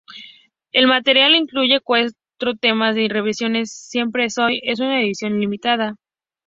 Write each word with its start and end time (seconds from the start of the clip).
El 0.71 0.87
material 0.87 1.35
incluye 1.35 1.79
cuatro 1.79 2.55
temas 2.59 2.95
de 2.95 3.07
"Reversiones: 3.07 3.71
Siempre 3.71 4.25
es 4.25 4.39
Hoy" 4.39 4.59
en 4.63 4.81
una 4.81 4.99
edición 4.99 5.39
limitada. 5.39 5.93